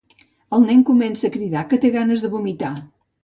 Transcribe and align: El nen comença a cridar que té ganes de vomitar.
El 0.57 0.63
nen 0.69 0.79
comença 0.87 1.29
a 1.29 1.33
cridar 1.35 1.63
que 1.73 1.79
té 1.83 1.93
ganes 1.99 2.23
de 2.25 2.31
vomitar. 2.37 2.75